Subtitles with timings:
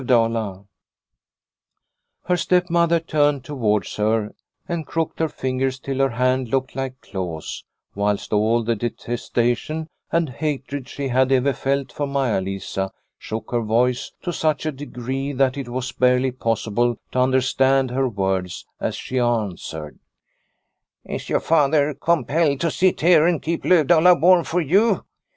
[0.09, 0.65] Her
[2.35, 4.33] stepmother turned towards her
[4.67, 10.27] and crooked her fingers till her hand looked like claws, whilst all the detestation and
[10.31, 15.33] hatred she had ever felt for Maia Lisa shook her voice to such a degree
[15.33, 19.99] that it was barely possible to understand her words as she answered:"
[21.05, 25.05] Is your father compelled to sit here and keep Lovdala warm for you